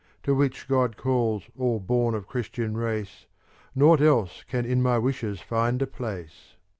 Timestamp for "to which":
0.23-0.67